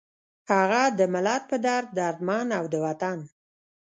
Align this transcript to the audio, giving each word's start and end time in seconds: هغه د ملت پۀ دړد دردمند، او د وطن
هغه 0.51 0.81
د 0.97 0.99
ملت 1.13 1.43
پۀ 1.49 1.57
دړد 1.65 1.85
دردمند، 1.97 2.49
او 2.57 2.63
د 2.73 2.75
وطن 2.85 3.19